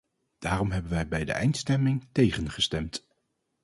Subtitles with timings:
[0.39, 3.07] Daarom hebben wij bij de eindstemming tegengestemd.